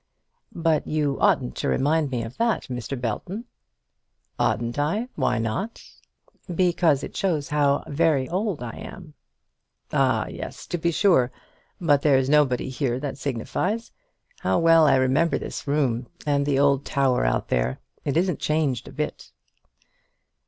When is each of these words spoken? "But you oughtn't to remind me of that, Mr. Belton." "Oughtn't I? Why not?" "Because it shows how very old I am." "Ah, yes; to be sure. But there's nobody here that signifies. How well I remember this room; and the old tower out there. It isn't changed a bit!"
"But 0.55 0.87
you 0.87 1.19
oughtn't 1.19 1.55
to 1.57 1.67
remind 1.67 2.09
me 2.09 2.23
of 2.23 2.35
that, 2.37 2.63
Mr. 2.69 2.99
Belton." 2.99 3.45
"Oughtn't 4.39 4.79
I? 4.79 5.09
Why 5.13 5.37
not?" 5.37 5.83
"Because 6.55 7.03
it 7.03 7.15
shows 7.15 7.49
how 7.49 7.83
very 7.85 8.27
old 8.27 8.63
I 8.63 8.71
am." 8.77 9.13
"Ah, 9.93 10.25
yes; 10.25 10.65
to 10.65 10.79
be 10.79 10.89
sure. 10.89 11.31
But 11.79 12.01
there's 12.01 12.29
nobody 12.29 12.69
here 12.69 12.99
that 12.99 13.19
signifies. 13.19 13.91
How 14.39 14.57
well 14.57 14.87
I 14.87 14.95
remember 14.95 15.37
this 15.37 15.67
room; 15.67 16.07
and 16.25 16.47
the 16.47 16.57
old 16.57 16.83
tower 16.83 17.23
out 17.23 17.49
there. 17.49 17.79
It 18.03 18.17
isn't 18.17 18.39
changed 18.39 18.87
a 18.87 18.91
bit!" 18.91 19.31